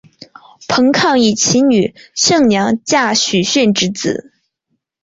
[0.67, 4.31] 彭抗以其女胜娘嫁许逊之子。